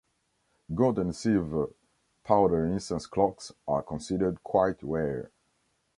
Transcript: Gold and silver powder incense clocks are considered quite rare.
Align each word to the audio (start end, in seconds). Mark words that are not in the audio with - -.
Gold 0.73 0.97
and 0.97 1.15
silver 1.15 1.75
powder 2.23 2.65
incense 2.65 3.05
clocks 3.05 3.51
are 3.67 3.83
considered 3.83 4.41
quite 4.43 4.81
rare. 4.81 5.29